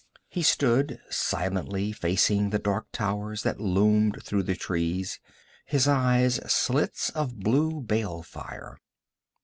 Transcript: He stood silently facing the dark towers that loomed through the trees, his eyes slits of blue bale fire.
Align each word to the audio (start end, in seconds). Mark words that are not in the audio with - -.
He 0.29 0.41
stood 0.41 0.99
silently 1.11 1.91
facing 1.91 2.49
the 2.49 2.57
dark 2.57 2.87
towers 2.91 3.43
that 3.43 3.59
loomed 3.61 4.23
through 4.23 4.41
the 4.41 4.55
trees, 4.55 5.19
his 5.63 5.87
eyes 5.87 6.37
slits 6.51 7.11
of 7.11 7.37
blue 7.39 7.81
bale 7.81 8.23
fire. 8.23 8.79